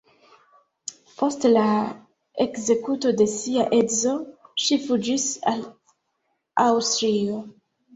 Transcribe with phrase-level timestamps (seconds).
[1.19, 1.65] Post la
[2.47, 4.17] ekzekuto de sia edzo
[4.67, 5.67] ŝi fuĝis al
[6.69, 7.43] Aŭstrio.